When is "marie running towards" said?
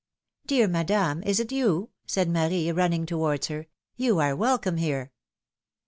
2.27-3.49